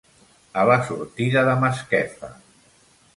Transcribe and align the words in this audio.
A 0.61 0.61
la 0.69 0.77
sortida 0.87 1.43
de 1.49 1.53
Masquefa. 1.65 2.31